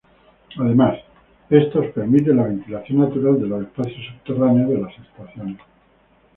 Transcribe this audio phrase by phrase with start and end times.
[0.57, 0.97] Además,
[1.51, 5.59] estos permiten la ventilación natural de los espacios subterráneos de las estaciones.